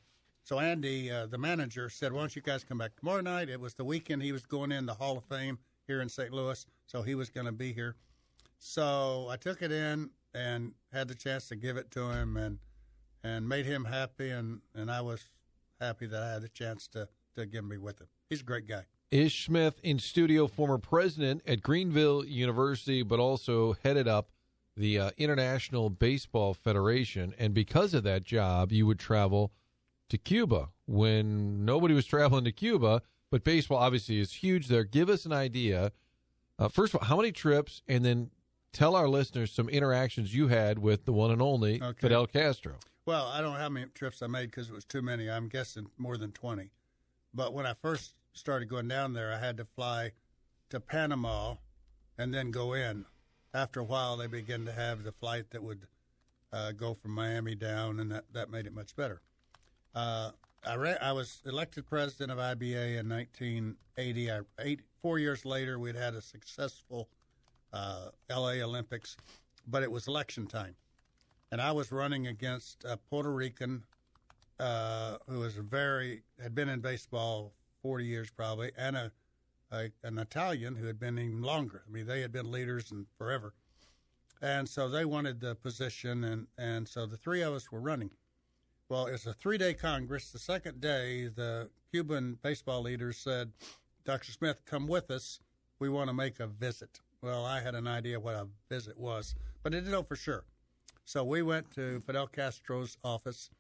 so 0.44 0.60
Andy, 0.60 1.10
uh, 1.10 1.28
the 1.28 1.38
manager, 1.38 1.90
said, 1.90 2.12
Why 2.12 2.20
don't 2.20 2.36
you 2.36 2.42
guys 2.42 2.64
come 2.64 2.78
back 2.78 2.96
tomorrow 2.96 3.22
night? 3.22 3.50
It 3.50 3.60
was 3.60 3.74
the 3.74 3.86
weekend 3.86 4.22
he 4.22 4.32
was 4.32 4.46
going 4.46 4.72
in 4.72 4.86
the 4.86 4.94
Hall 4.94 5.18
of 5.18 5.24
Fame 5.26 5.58
here 5.88 6.02
in 6.02 6.10
St. 6.10 6.32
Louis, 6.32 6.66
so 6.88 7.02
he 7.02 7.16
was 7.16 7.30
going 7.30 7.46
to 7.46 7.52
be 7.52 7.72
here. 7.72 7.96
So 8.60 9.28
I 9.30 9.38
took 9.38 9.62
it 9.62 9.72
in 9.72 10.10
and 10.34 10.74
had 10.92 11.08
the 11.08 11.16
chance 11.16 11.48
to 11.50 11.56
give 11.56 11.78
it 11.78 11.92
to 11.92 12.10
him 12.12 12.38
and 12.38 12.60
and 13.24 13.50
made 13.50 13.66
him 13.66 13.84
happy 13.84 14.30
and, 14.30 14.62
and 14.76 14.92
I 14.92 15.02
was 15.02 15.30
happy 15.82 16.06
that 16.06 16.22
I 16.22 16.34
had 16.34 16.44
the 16.44 16.50
chance 16.50 16.88
to, 16.90 17.10
to 17.36 17.48
give 17.48 17.66
me 17.66 17.78
with 17.78 18.00
him. 18.00 18.08
He's 18.30 18.42
a 18.42 18.44
great 18.44 18.68
guy. 18.68 18.84
Ish 19.16 19.46
Smith 19.46 19.80
in 19.82 19.98
studio, 19.98 20.46
former 20.46 20.78
president 20.78 21.42
at 21.48 21.62
Greenville 21.62 22.26
University, 22.26 23.02
but 23.02 23.18
also 23.18 23.78
headed 23.82 24.10
up 24.10 24.30
the 24.76 25.00
uh, 25.00 25.12
International 25.18 25.90
Baseball 25.90 26.54
Federation. 26.54 27.34
And 27.40 27.54
because 27.54 27.94
of 27.94 28.04
that 28.04 28.26
job, 28.26 28.74
you 28.74 28.86
would 28.86 29.00
travel 29.00 29.54
to 30.10 30.18
Cuba 30.18 30.68
when 30.86 31.64
nobody 31.64 31.94
was 31.94 32.06
traveling 32.06 32.44
to 32.44 32.52
Cuba. 32.52 33.02
But 33.32 33.46
baseball 33.46 33.78
obviously 33.78 34.20
is 34.20 34.34
huge 34.34 34.68
there. 34.68 34.84
Give 34.84 35.10
us 35.10 35.26
an 35.26 35.32
idea. 35.32 35.94
Uh, 36.60 36.68
first 36.68 36.94
of 36.94 37.00
all, 37.00 37.08
how 37.08 37.16
many 37.16 37.32
trips, 37.32 37.84
and 37.88 38.04
then 38.04 38.32
tell 38.74 38.98
our 38.98 39.08
listeners 39.08 39.50
some 39.50 39.70
interactions 39.70 40.36
you 40.36 40.50
had 40.50 40.78
with 40.78 41.06
the 41.06 41.14
one 41.14 41.32
and 41.32 41.42
only 41.42 41.82
Okay. 41.82 42.00
Fidel 42.02 42.28
Castro. 42.28 42.74
Well, 43.06 43.28
I 43.28 43.40
don't 43.40 43.54
know 43.54 43.60
how 43.60 43.70
many 43.70 43.86
trips 43.94 44.22
I 44.22 44.28
made 44.28 44.52
because 44.52 44.68
it 44.68 44.74
was 44.74 44.84
too 44.84 45.02
many. 45.02 45.30
I'm 45.30 45.48
guessing 45.48 45.88
more 45.98 46.18
than 46.18 46.34
20. 46.34 46.70
But 47.34 47.54
when 47.54 47.66
I 47.66 47.76
first 47.76 48.14
started 48.36 48.70
going 48.70 48.88
down 48.88 49.14
there, 49.14 49.34
I 49.34 49.40
had 49.40 49.58
to 49.58 49.66
fly 49.66 50.12
to 50.70 50.80
Panama 50.80 51.56
and 52.18 52.34
then 52.34 52.52
go 52.52 52.74
in. 52.74 53.06
After 53.54 53.80
a 53.80 53.84
while, 53.84 54.18
they 54.18 54.28
began 54.28 54.66
to 54.66 54.72
have 54.72 55.04
the 55.04 55.12
flight 55.12 55.50
that 55.52 55.64
would 55.64 55.88
uh, 56.54 56.72
go 56.72 56.94
from 56.94 57.12
Miami 57.12 57.56
down, 57.56 58.00
and 58.00 58.12
that, 58.12 58.26
that 58.34 58.50
made 58.50 58.66
it 58.66 58.74
much 58.74 58.96
better. 58.96 59.22
Uh, 59.94 60.32
I, 60.66 60.76
re- 60.76 60.98
I 61.02 61.12
was 61.12 61.42
elected 61.46 61.88
president 61.88 62.32
of 62.32 62.38
IBA 62.38 63.00
in 63.00 63.10
1980. 63.10 64.32
I, 64.32 64.40
eight, 64.60 64.82
four 65.02 65.20
years 65.20 65.46
later, 65.46 65.80
we'd 65.80 65.96
had 65.96 66.14
a 66.14 66.22
successful 66.22 67.08
uh, 67.74 68.10
LA 68.30 68.62
Olympics, 68.62 69.18
but 69.68 69.84
it 69.84 69.92
was 69.92 70.08
election 70.08 70.48
time 70.48 70.76
and 71.52 71.62
I 71.62 71.72
was 71.72 71.92
running 71.92 72.28
against 72.28 72.84
a 72.84 72.98
Puerto 72.98 73.32
Rican 73.32 73.84
uh, 74.60 75.18
who 75.30 75.40
was 75.40 75.56
very 75.56 76.22
had 76.42 76.56
been 76.56 76.70
in 76.70 76.82
baseball 76.82 77.54
forty 77.86 78.06
years 78.06 78.32
probably, 78.32 78.72
and 78.76 78.96
a, 78.96 79.12
a, 79.72 79.92
an 80.02 80.18
Italian 80.18 80.76
who 80.76 80.88
had 80.88 81.00
been 81.00 81.20
even 81.20 81.44
longer. 81.44 81.84
I 81.88 81.92
mean, 81.92 82.08
they 82.08 82.22
had 82.22 82.32
been 82.32 82.50
leaders 82.52 82.90
and 82.90 83.06
forever, 83.16 83.54
and 84.42 84.68
so 84.68 84.90
they 84.90 85.06
wanted 85.06 85.40
the 85.40 85.54
position, 85.54 86.24
and 86.24 86.48
and 86.58 86.88
so 86.88 87.06
the 87.06 87.16
three 87.16 87.44
of 87.44 87.54
us 87.54 87.72
were 87.72 87.80
running. 87.80 88.10
Well, 88.90 89.06
it's 89.06 89.28
a 89.28 89.34
three-day 89.34 89.76
Congress. 89.76 90.32
The 90.32 90.40
second 90.40 90.82
day, 90.82 91.28
the 91.28 91.70
Cuban 91.92 92.40
baseball 92.42 92.82
leaders 92.82 93.18
said, 93.18 93.52
"Dr. 94.04 94.32
Smith, 94.32 94.66
come 94.66 94.88
with 94.88 95.12
us. 95.12 95.40
We 95.78 95.88
want 95.88 96.10
to 96.10 96.14
make 96.16 96.40
a 96.40 96.48
visit." 96.48 97.02
Well, 97.22 97.46
I 97.46 97.62
had 97.62 97.76
an 97.76 97.86
idea 97.86 98.20
what 98.20 98.34
a 98.34 98.48
visit 98.68 98.98
was, 98.98 99.36
but 99.62 99.76
I 99.76 99.78
didn't 99.78 99.92
know 99.92 100.02
for 100.02 100.16
sure. 100.16 100.44
So 101.04 101.24
we 101.24 101.44
went 101.44 101.70
to 101.76 102.02
Fidel 102.08 102.26
Castro's 102.26 102.98
office 103.04 103.52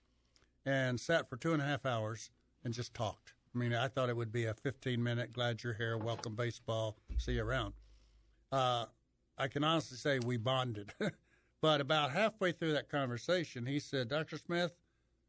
and 0.65 0.99
sat 0.99 1.29
for 1.29 1.37
two 1.37 1.53
and 1.53 1.61
a 1.61 1.65
half 1.65 1.85
hours 1.85 2.31
and 2.63 2.73
just 2.73 2.95
talked. 2.95 3.35
I 3.55 3.57
mean, 3.57 3.73
I 3.73 3.87
thought 3.87 4.09
it 4.09 4.17
would 4.17 4.33
be 4.33 4.45
a 4.45 4.53
15 4.53 5.01
minute, 5.01 5.31
glad 5.31 5.63
you're 5.63 5.73
here, 5.73 5.97
welcome 5.97 6.35
baseball, 6.35 6.97
see 7.17 7.33
you 7.33 7.43
around. 7.43 7.73
Uh, 8.51 8.85
I 9.37 9.47
can 9.47 9.63
honestly 9.63 9.97
say 9.97 10.19
we 10.19 10.35
bonded. 10.35 10.93
but 11.61 11.79
about 11.79 12.11
halfway 12.11 12.51
through 12.51 12.73
that 12.73 12.89
conversation, 12.89 13.65
he 13.65 13.79
said, 13.79 14.09
Dr. 14.09 14.37
Smith, 14.37 14.73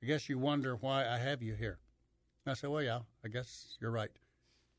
I 0.03 0.07
guess 0.07 0.29
you 0.29 0.39
wonder 0.39 0.75
why 0.75 1.07
I 1.09 1.19
have 1.19 1.41
you 1.41 1.55
here. 1.55 1.79
I 2.47 2.55
said, 2.55 2.71
Well, 2.71 2.83
yeah, 2.83 3.01
I 3.25 3.29
guess 3.29 3.77
you're 3.81 3.93
right. 3.93 4.11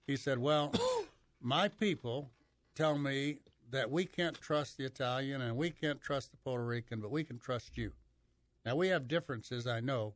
He 0.08 0.18
said, 0.18 0.40
Well, 0.40 0.74
my 1.42 1.70
people 1.70 2.30
tell 2.76 2.98
me 2.98 3.38
that 3.72 3.90
we 3.90 4.06
can't 4.06 4.40
trust 4.42 4.78
the 4.78 4.86
Italian 4.86 5.42
and 5.42 5.56
we 5.56 5.70
can't 5.70 6.02
trust 6.02 6.32
the 6.32 6.38
Puerto 6.38 6.66
Rican, 6.66 7.00
but 7.00 7.12
we 7.12 7.24
can 7.24 7.40
trust 7.40 7.78
you. 7.78 7.94
Now, 8.66 8.76
we 8.76 8.90
have 8.90 9.08
differences, 9.08 9.68
I 9.68 9.80
know, 9.80 10.16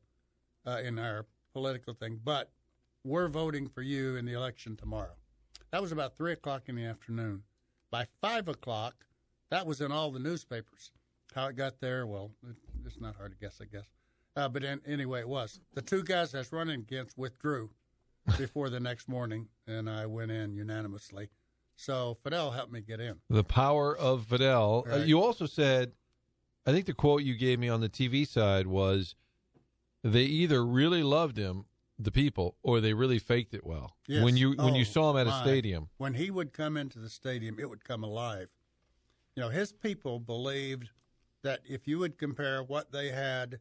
uh, 0.66 0.82
in 0.84 1.00
our 1.00 1.26
political 1.54 1.94
thing, 1.94 2.20
but 2.24 2.50
we're 3.04 3.28
voting 3.28 3.68
for 3.68 3.82
you 3.82 4.16
in 4.16 4.26
the 4.26 4.34
election 4.34 4.76
tomorrow. 4.76 5.16
That 5.72 5.82
was 5.82 5.92
about 5.92 6.18
3 6.18 6.34
o'clock 6.34 6.64
in 6.68 6.76
the 6.76 6.86
afternoon. 6.86 7.44
By 7.90 8.06
5 8.22 8.48
o'clock, 8.48 9.06
that 9.50 9.66
was 9.66 9.82
in 9.82 9.92
all 9.92 10.12
the 10.12 10.20
newspapers. 10.20 10.92
How 11.34 11.48
it 11.48 11.56
got 11.56 11.80
there, 11.80 12.06
well, 12.06 12.32
it's 12.86 13.00
not 13.00 13.16
hard 13.16 13.32
to 13.32 13.38
guess, 13.38 13.60
I 13.62 13.66
guess. 13.66 13.86
Uh, 14.36 14.50
but 14.50 14.64
in, 14.64 14.82
anyway, 14.86 15.22
it 15.22 15.30
was. 15.30 15.60
The 15.74 15.82
two 15.82 16.04
guys 16.04 16.32
that's 16.32 16.52
running 16.52 16.82
against 16.82 17.18
withdrew 17.18 17.70
before 18.38 18.70
the 18.70 18.80
next 18.80 19.08
morning, 19.08 19.48
and 19.68 19.90
I 19.90 20.06
went 20.06 20.32
in 20.32 20.54
unanimously. 20.54 21.30
So 21.76 22.18
Fidel 22.24 22.52
helped 22.52 22.72
me 22.72 22.82
get 22.82 23.00
in. 23.00 23.16
The 23.30 23.44
power 23.44 23.98
of 23.98 24.26
Fidel. 24.26 24.86
Uh, 24.90 24.98
you 24.98 25.22
also 25.22 25.46
said, 25.46 25.94
I 26.66 26.72
think 26.72 26.86
the 26.86 26.94
quote 26.94 27.24
you 27.24 27.36
gave 27.36 27.60
me 27.60 27.70
on 27.70 27.82
the 27.82 27.90
TV 27.90 28.28
side 28.28 28.68
was, 28.68 29.16
they 30.04 30.24
either 30.24 30.66
really 30.66 31.04
loved 31.04 31.38
him, 31.38 31.66
the 32.04 32.12
people, 32.12 32.56
or 32.64 32.80
they 32.82 32.94
really 32.94 33.20
faked 33.20 33.54
it 33.54 33.66
well. 33.66 33.96
Yes. 34.08 34.24
When 34.24 34.38
you 34.38 34.52
when 34.58 34.76
you 34.76 34.82
Oh, 34.82 34.92
saw 34.92 35.12
him 35.12 35.18
at 35.18 35.28
a 35.28 35.40
stadium, 35.42 35.90
When 35.98 36.14
he 36.16 36.32
would 36.32 36.54
come 36.54 36.78
into 36.78 37.00
the 37.00 37.10
stadium, 37.10 37.60
it 37.60 37.70
would 37.70 37.84
come 37.84 38.04
alive. 38.04 38.50
You 39.36 39.44
know, 39.44 39.50
his 39.50 39.72
people 39.72 40.20
believed 40.20 40.90
that 41.44 41.62
if 41.66 41.88
you 41.88 42.00
would 42.00 42.18
compare 42.18 42.62
what 42.64 42.92
they 42.92 43.10
had 43.10 43.60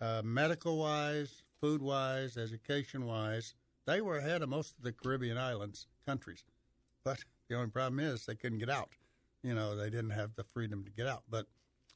uh, 0.00 0.22
medical 0.24 0.78
wise, 0.78 1.42
food 1.60 1.82
wise, 1.82 2.36
education 2.36 3.04
wise, 3.06 3.54
they 3.86 4.00
were 4.00 4.18
ahead 4.18 4.42
of 4.42 4.48
most 4.48 4.76
of 4.78 4.84
the 4.84 4.92
Caribbean 4.92 5.38
islands 5.38 5.86
countries. 6.06 6.44
But 7.04 7.18
the 7.48 7.56
only 7.56 7.70
problem 7.70 8.00
is 8.00 8.24
they 8.26 8.34
couldn't 8.34 8.58
get 8.58 8.70
out. 8.70 8.90
You 9.42 9.54
know, 9.54 9.76
they 9.76 9.90
didn't 9.90 10.10
have 10.10 10.34
the 10.34 10.44
freedom 10.44 10.84
to 10.84 10.90
get 10.90 11.06
out. 11.06 11.22
But 11.28 11.46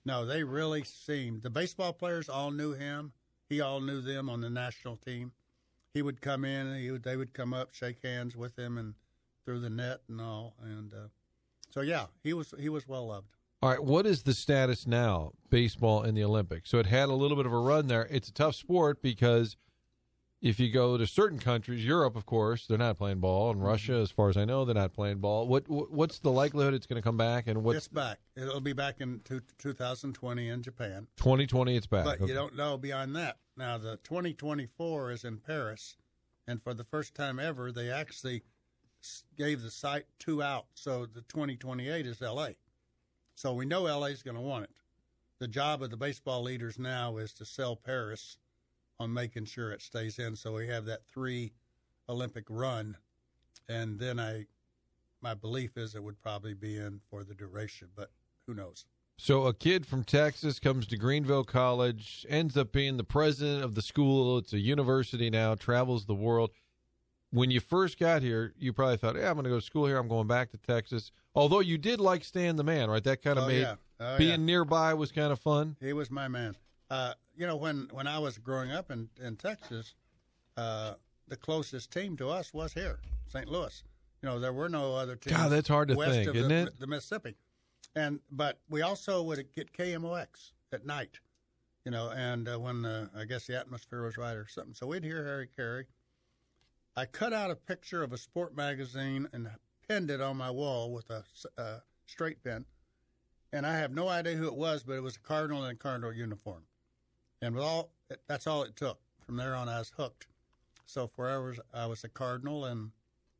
no, 0.05 0.27
they 0.27 0.45
really 0.45 0.85
seemed 0.85 1.43
the 1.43 1.51
baseball 1.51 1.93
players 1.93 2.29
all 2.29 2.51
knew 2.51 2.73
him. 2.73 3.13
He 3.49 3.61
all 3.61 3.81
knew 3.81 4.01
them 4.01 4.29
on 4.29 4.41
the 4.41 4.51
national 4.51 4.97
team. 4.97 5.33
He 5.97 6.03
would 6.03 6.21
come 6.21 6.45
in, 6.45 6.67
and 6.67 6.79
he 6.79 6.91
would, 6.91 7.03
they 7.05 7.17
would 7.17 7.33
come 7.33 7.55
up, 7.55 7.73
shake 7.73 8.03
hands 8.05 8.37
with 8.37 8.59
him, 8.59 8.77
and 8.77 8.93
through 9.47 9.61
the 9.61 9.71
net 9.71 10.01
and 10.11 10.21
all. 10.21 10.55
And 10.63 10.93
uh, 10.93 11.09
so, 11.71 11.81
yeah, 11.81 12.05
he 12.23 12.35
was 12.35 12.53
he 12.59 12.69
was 12.69 12.87
well 12.87 13.07
loved. 13.07 13.29
All 13.63 13.71
right, 13.71 13.83
what 13.83 14.05
is 14.05 14.23
the 14.25 14.35
status 14.35 14.87
now, 14.87 15.33
baseball 15.49 16.03
in 16.03 16.15
the 16.15 16.23
Olympics? 16.23 16.69
So 16.69 16.79
it 16.79 16.85
had 16.85 17.09
a 17.09 17.15
little 17.15 17.35
bit 17.39 17.47
of 17.47 17.53
a 17.55 17.59
run 17.59 17.87
there. 17.87 18.07
It's 18.11 18.29
a 18.29 18.33
tough 18.35 18.57
sport 18.57 19.01
because 19.01 19.57
if 20.43 20.61
you 20.61 20.71
go 20.71 20.99
to 20.99 21.07
certain 21.07 21.39
countries, 21.39 21.83
Europe, 21.83 22.15
of 22.15 22.27
course, 22.27 22.67
they're 22.67 22.77
not 22.77 22.99
playing 22.99 23.21
ball, 23.21 23.51
and 23.51 23.65
Russia, 23.65 23.95
as 23.95 24.11
far 24.11 24.29
as 24.29 24.37
I 24.37 24.45
know, 24.45 24.67
they're 24.67 24.75
not 24.75 24.93
playing 24.93 25.21
ball. 25.21 25.49
What 25.49 25.67
what- 25.67 25.91
what's 25.91 26.19
the 26.19 26.31
likelihood 26.31 26.75
it's 26.75 26.87
going 26.87 27.01
to 27.01 27.03
come 27.03 27.17
back? 27.17 27.47
And 27.47 27.65
what's 27.65 27.79
it's 27.79 27.89
back. 27.89 28.19
It'll 28.37 28.61
be 28.61 28.75
back 28.75 29.01
in 29.01 29.21
two, 29.25 29.41
2020 29.57 30.51
in 30.51 30.63
Japan. 30.63 31.07
2020? 31.17 31.75
It's 31.75 31.87
back. 31.87 32.05
But 32.05 32.21
Okay. 32.21 32.27
you 32.27 32.35
don't 32.35 32.55
know 32.55 32.77
beyond 32.77 33.17
that. 33.17 33.39
Now, 33.57 33.79
the 33.79 33.97
2024 34.05 35.13
is 35.13 35.25
in 35.25 35.39
Paris, 35.39 35.97
and 36.47 36.63
for 36.63 36.75
the 36.75 36.85
first 36.85 37.15
time 37.15 37.39
ever, 37.39 37.73
they 37.73 37.91
actually 37.91 38.43
gave 39.37 39.63
the 39.63 39.71
site 39.71 40.07
two 40.19 40.43
out. 40.43 40.67
So 40.75 41.07
the 41.07 41.23
2028 41.23 42.07
is 42.07 42.21
LA. 42.21 42.51
So 43.35 43.55
we 43.55 43.65
know 43.65 43.83
LA 43.83 44.07
is 44.07 44.23
going 44.23 44.37
to 44.37 44.43
want 44.43 44.65
it. 44.65 44.71
The 45.39 45.49
job 45.49 45.83
of 45.83 45.91
the 45.91 45.97
baseball 45.97 46.43
leaders 46.43 46.79
now 46.79 47.17
is 47.17 47.33
to 47.35 47.45
sell 47.45 47.77
Paris 47.77 48.39
on 48.99 49.13
making 49.13 49.45
sure 49.47 49.73
it 49.73 49.83
stays 49.83 50.19
in. 50.19 50.37
So 50.37 50.55
we 50.55 50.67
have 50.69 50.87
that 50.87 51.07
three 51.07 51.53
Olympic 52.09 52.45
run, 52.49 52.97
and 53.69 53.99
then 53.99 54.19
I, 54.19 54.47
my 55.21 55.35
belief 55.35 55.77
is 55.77 55.95
it 55.95 56.03
would 56.03 56.21
probably 56.21 56.55
be 56.55 56.77
in 56.77 57.01
for 57.11 57.25
the 57.25 57.35
duration, 57.35 57.89
but 57.95 58.11
who 58.47 58.55
knows? 58.55 58.87
So 59.19 59.47
a 59.47 59.55
kid 59.55 59.87
from 59.87 60.05
Texas 60.05 60.59
comes 60.59 60.87
to 60.89 60.97
Greenville 60.97 61.45
College, 61.45 62.27
ends 62.29 62.57
up 62.57 62.71
being 62.73 62.97
the 62.99 63.05
president 63.05 63.65
of 63.65 63.75
the 63.75 63.83
school. 63.83 64.39
It's 64.39 64.53
a 64.53 64.59
university 64.59 65.31
now, 65.31 65.55
travels 65.55 66.05
the 66.05 66.15
world. 66.15 66.51
When 67.31 67.51
you 67.51 67.61
first 67.61 67.99
got 67.99 68.23
here, 68.23 68.53
you 68.59 68.73
probably 68.73 68.99
thought, 68.99 69.17
"Yeah, 69.17 69.29
I'm 69.29 69.35
going 69.35 69.45
to 69.45 69.51
go 69.51 69.59
to 69.59 69.65
school 69.65 69.87
here. 69.87 69.99
I'm 69.99 70.09
going 70.09 70.27
back 70.27 70.51
to 70.51 70.59
Texas." 70.59 71.13
Although 71.35 71.61
you 71.61 71.77
did 71.77 71.99
like 72.01 72.25
Stan 72.25 72.57
the 72.57 72.65
Man, 72.65 72.89
right? 72.89 73.03
That 73.03 73.23
kind 73.23 73.39
of 73.39 73.45
Oh, 73.45 73.49
made 73.49 73.61
yeah. 73.63 73.75
Oh, 73.99 74.19
being 74.19 74.31
yeah. 74.41 74.47
nearby 74.47 74.95
was 74.95 75.13
kind 75.13 75.33
of 75.33 75.41
fun. 75.41 75.77
He 75.81 75.93
was 75.93 76.11
my 76.11 76.29
man. 76.29 76.55
Uh, 76.91 77.15
you 77.37 77.47
know, 77.47 77.57
when, 77.57 77.89
when 77.93 78.07
I 78.07 78.19
was 78.19 78.39
growing 78.39 78.71
up 78.71 78.91
in, 78.91 79.09
in 79.21 79.37
Texas, 79.37 79.95
uh, 80.57 80.95
the 81.27 81.37
closest 81.37 81.91
team 81.91 82.17
to 82.19 82.29
us 82.29 82.55
was 82.55 82.73
here, 82.73 83.01
St. 83.27 83.49
Louis. 83.49 83.83
You 84.23 84.29
know, 84.29 84.39
there 84.39 84.53
were 84.53 84.69
no 84.69 84.95
other 84.95 85.17
teams. 85.17 85.37
God, 85.37 85.51
that's 85.51 85.69
hard 85.69 85.89
to 85.89 85.95
west 85.97 86.13
think, 86.13 86.29
of 86.29 86.37
isn't 86.37 86.49
the, 86.49 86.67
it? 86.69 86.79
The 86.81 86.87
Mississippi, 86.87 87.35
and 87.97 88.21
but 88.31 88.61
we 88.71 88.83
also 88.83 89.23
would 89.25 89.45
get 89.55 89.73
KMOX 89.73 90.53
at 90.73 90.87
night. 90.87 91.19
You 91.85 91.91
know, 91.93 92.11
and 92.11 92.49
uh, 92.49 92.59
when 92.59 92.85
uh, 92.85 93.09
I 93.17 93.25
guess 93.25 93.47
the 93.47 93.57
atmosphere 93.59 94.05
was 94.05 94.17
right 94.17 94.37
or 94.37 94.47
something, 94.49 94.75
so 94.75 94.87
we'd 94.87 95.05
hear 95.05 95.25
Harry 95.25 95.49
Caray. 95.57 95.87
I 96.97 97.07
cut 97.07 97.33
out 97.33 97.51
a 97.51 97.57
picture 97.57 98.03
of 98.03 98.13
a 98.13 98.19
sport 98.19 98.57
magazine 98.57 99.29
and 99.33 99.49
pinned 99.89 100.11
it 100.11 100.21
on 100.21 100.37
my 100.37 100.51
wall 100.51 100.93
with 100.93 101.11
a 101.11 101.25
uh, 101.59 101.79
straight 102.07 102.43
pin 102.43 102.65
and 103.53 103.67
I 103.67 103.79
have 103.79 103.93
no 103.93 104.09
idea 104.09 104.35
who 104.35 104.47
it 104.47 104.55
was, 104.55 104.83
but 104.83 104.95
it 104.95 105.03
was 105.03 105.17
a 105.17 105.21
cardinal 105.21 105.65
in 105.65 105.71
a 105.71 105.75
cardinal 105.75 106.13
uniform, 106.13 106.63
and 107.41 107.55
with 107.55 107.65
all 107.65 107.91
that's 108.29 108.47
all 108.47 108.63
it 108.63 108.77
took. 108.77 109.01
From 109.25 109.37
there 109.37 109.55
on, 109.55 109.69
I 109.69 109.79
was 109.79 109.93
hooked. 109.97 110.27
So 110.87 111.09
forever, 111.09 111.57
I 111.75 111.87
was 111.87 112.05
a 112.05 112.09
cardinal, 112.09 112.67
and 112.67 112.91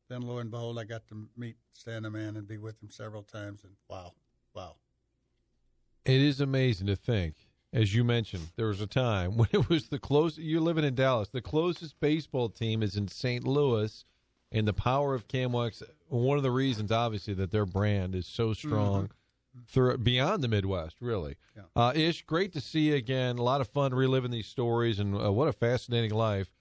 then 0.09 0.21
lo 0.21 0.39
and 0.39 0.51
behold, 0.51 0.79
I 0.79 0.83
got 0.83 1.07
to 1.09 1.29
meet 1.37 1.55
Stan 1.73 2.03
the 2.03 2.09
Man 2.09 2.35
and 2.35 2.47
be 2.47 2.57
with 2.57 2.81
him 2.81 2.89
several 2.89 3.23
times, 3.23 3.63
and 3.63 3.73
wow, 3.89 4.13
wow. 4.57 4.75
It 6.05 6.21
is 6.21 6.39
amazing 6.41 6.87
to 6.87 6.95
think, 6.95 7.35
as 7.73 7.93
you 7.93 8.03
mentioned, 8.03 8.47
there 8.55 8.67
was 8.67 8.81
a 8.81 8.87
time 8.87 9.37
when 9.37 9.49
it 9.51 9.69
was 9.69 9.89
the 9.89 9.99
closest. 9.99 10.39
You're 10.41 10.61
living 10.61 10.83
in 10.85 10.95
Dallas. 10.95 11.29
The 11.29 11.41
closest 11.41 11.99
baseball 11.99 12.49
team 12.49 12.81
is 12.81 12.95
in 12.95 13.07
St. 13.07 13.45
Louis, 13.45 14.05
and 14.51 14.67
the 14.67 14.73
power 14.73 15.13
of 15.13 15.27
KMOX. 15.27 15.83
One 16.09 16.37
of 16.37 16.43
the 16.43 16.51
reasons, 16.51 16.91
obviously, 16.91 17.33
that 17.35 17.51
their 17.51 17.65
brand 17.65 18.15
is 18.15 18.25
so 18.25 18.53
strong 18.53 19.11
through 19.67 19.97
beyond 19.97 20.43
the 20.43 20.47
Midwest. 20.47 20.95
Really, 21.01 21.35
Yeah. 21.55 21.63
uh, 21.75 21.91
Ish, 21.95 22.23
great 22.25 22.53
to 22.53 22.61
see 22.61 22.89
you 22.89 22.95
again. 22.95 23.37
A 23.37 23.43
lot 23.43 23.59
of 23.61 23.67
fun 23.67 23.93
reliving 23.93 24.31
these 24.31 24.47
stories, 24.47 24.99
and 24.99 25.15
uh, 25.15 25.31
what 25.31 25.47
a 25.49 25.53
fascinating 25.53 26.13
life. 26.13 26.53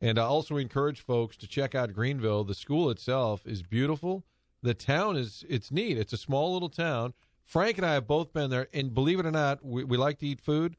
And 0.00 0.18
I 0.18 0.22
also 0.24 0.56
encourage 0.56 1.00
folks 1.00 1.36
to 1.38 1.46
check 1.46 1.74
out 1.74 1.92
Greenville. 1.92 2.44
The 2.44 2.54
school 2.54 2.90
itself 2.90 3.46
is 3.46 3.62
beautiful. 3.62 4.24
The 4.62 4.74
town 4.74 5.16
is 5.16 5.44
it's 5.48 5.70
neat. 5.70 5.96
It's 5.98 6.12
a 6.12 6.18
small 6.18 6.52
little 6.54 6.68
town. 6.68 7.12
Frank 7.46 7.78
and 7.78 7.86
I 7.86 7.94
have 7.94 8.08
both 8.08 8.32
been 8.32 8.50
there, 8.50 8.66
and 8.74 8.92
believe 8.92 9.20
it 9.20 9.24
or 9.24 9.30
not, 9.30 9.64
we, 9.64 9.84
we 9.84 9.96
like 9.96 10.18
to 10.18 10.26
eat 10.26 10.40
food. 10.40 10.76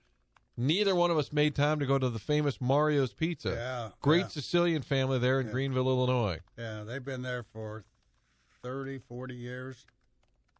Neither 0.57 0.93
one 0.95 1.11
of 1.11 1.17
us 1.17 1.31
made 1.31 1.55
time 1.55 1.79
to 1.79 1.85
go 1.85 1.97
to 1.97 2.09
the 2.09 2.19
famous 2.19 2.59
Mario's 2.59 3.13
Pizza. 3.13 3.51
Yeah, 3.51 3.89
Great 4.01 4.21
yeah. 4.21 4.27
Sicilian 4.27 4.81
family 4.81 5.17
there 5.17 5.39
in 5.39 5.47
Yeah. 5.47 5.53
Greenville, 5.53 5.87
Illinois. 5.87 6.39
Yeah, 6.57 6.83
they've 6.83 7.03
been 7.03 7.21
there 7.21 7.43
for 7.43 7.85
30, 8.63 8.99
40 8.99 9.33
years, 9.35 9.85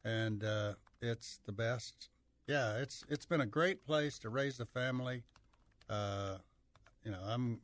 and 0.05 0.43
uh, 0.43 0.73
it's 1.01 1.39
the 1.45 1.51
best. 1.51 2.09
Yeah, 2.47 2.77
it's 2.77 3.03
it's 3.09 3.25
been 3.25 3.41
a 3.41 3.45
great 3.45 3.85
place 3.85 4.17
to 4.19 4.29
raise 4.29 4.61
a 4.61 4.65
family. 4.65 5.23
Uh, 5.89 6.37
you 7.03 7.11
know, 7.11 7.19
I'm 7.27 7.59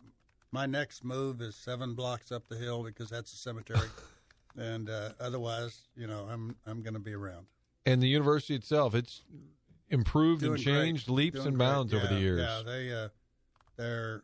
my 0.51 0.65
next 0.65 1.05
move 1.05 1.39
is 1.41 1.55
seven 1.55 1.93
blocks 1.93 2.31
up 2.31 2.47
the 2.49 2.57
hill 2.57 2.83
because 2.83 3.09
that's 3.09 3.31
a 3.31 3.37
cemetery, 3.37 3.87
and 4.57 4.89
uh, 4.89 5.11
otherwise, 5.21 5.87
you 5.95 6.07
know, 6.07 6.27
I'm 6.29 6.57
I'm 6.65 6.81
going 6.81 6.95
to 6.95 6.99
be 6.99 7.13
around. 7.13 7.45
And 7.85 8.01
the 8.01 8.07
university 8.07 8.55
itself, 8.55 8.95
it's 8.95 9.23
improved 9.89 10.41
Doing 10.41 10.55
and 10.55 10.63
great. 10.63 10.73
changed 10.73 11.09
leaps 11.09 11.35
Doing 11.35 11.47
and 11.49 11.57
great. 11.57 11.65
bounds 11.67 11.93
over 11.93 12.07
the 12.07 12.19
years. 12.19 12.39
Yeah, 12.39 12.61
they 12.65 12.93
uh, 12.93 13.09
they're 13.77 14.23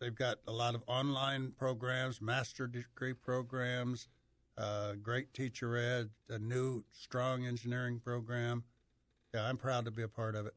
they've 0.00 0.14
got 0.14 0.38
a 0.46 0.52
lot 0.52 0.74
of 0.74 0.82
online 0.86 1.52
programs, 1.58 2.20
master 2.20 2.66
degree 2.66 3.12
programs. 3.14 4.08
uh, 4.56 4.94
great 4.94 5.32
teacher 5.32 5.76
ed, 5.76 6.10
a 6.30 6.38
new 6.38 6.82
strong 6.92 7.46
engineering 7.46 8.00
program. 8.00 8.64
Yeah, 9.32 9.48
I'm 9.48 9.56
proud 9.56 9.84
to 9.84 9.90
be 9.92 10.02
a 10.02 10.08
part 10.08 10.34
of 10.34 10.46
it. 10.46 10.54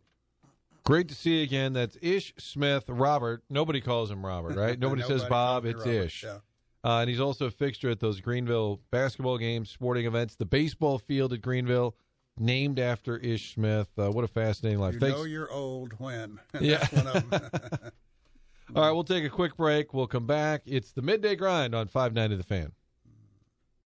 Great 0.83 1.07
to 1.09 1.13
see 1.15 1.37
you 1.37 1.43
again. 1.43 1.73
That's 1.73 1.95
Ish 2.01 2.33
Smith 2.39 2.85
Robert. 2.87 3.43
Nobody 3.51 3.79
calls 3.81 4.09
him 4.09 4.25
Robert, 4.25 4.55
right? 4.55 4.79
Nobody, 4.79 5.03
says 5.03 5.23
Bob. 5.25 5.65
It's 5.65 5.77
Robert. 5.77 5.91
Ish. 5.91 6.23
Yeah. 6.23 6.37
Uh, 6.83 7.01
and 7.01 7.09
he's 7.11 7.19
also 7.19 7.45
a 7.45 7.51
fixture 7.51 7.91
at 7.91 7.99
those 7.99 8.19
Greenville 8.21 8.79
basketball 8.89 9.37
games, 9.37 9.69
sporting 9.69 10.07
events, 10.07 10.33
the 10.33 10.45
baseball 10.45 10.97
field 10.97 11.31
at 11.33 11.41
Greenville, 11.43 11.95
named 12.41 12.79
after 12.79 13.17
Ish 13.17 13.53
Smith. 13.53 13.87
Uh, 13.97 14.11
what 14.11 14.23
a 14.23 14.27
fascinating 14.27 14.79
life. 14.79 14.95
You 14.95 14.99
Thanks. 14.99 15.17
know 15.17 15.23
you're 15.23 15.51
old 15.51 15.93
when. 15.99 16.39
Yeah. 16.59 16.77
That's 16.79 16.91
one 16.93 17.07
of 17.07 17.29
them. 17.29 17.51
All 18.75 18.83
right, 18.83 18.91
we'll 18.91 19.03
take 19.03 19.23
a 19.25 19.29
quick 19.29 19.55
break. 19.57 19.93
We'll 19.93 20.07
come 20.07 20.25
back. 20.25 20.61
It's 20.65 20.91
the 20.91 21.01
midday 21.01 21.35
grind 21.35 21.75
on 21.75 21.87
590 21.87 22.35
The 22.37 22.43
Fan. 22.43 22.71